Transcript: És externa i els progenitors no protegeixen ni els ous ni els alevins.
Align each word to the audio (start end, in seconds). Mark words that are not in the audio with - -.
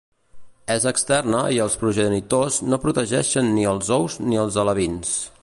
És 0.75 0.85
externa 0.91 1.41
i 1.57 1.59
els 1.65 1.75
progenitors 1.83 2.57
no 2.73 2.81
protegeixen 2.87 3.53
ni 3.59 3.69
els 3.75 3.95
ous 4.01 4.19
ni 4.33 4.43
els 4.47 4.61
alevins. 4.65 5.15